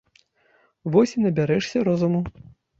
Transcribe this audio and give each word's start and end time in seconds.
Вось 0.95 1.15
і 1.19 1.27
набярэшся 1.27 1.87
розуму. 1.91 2.27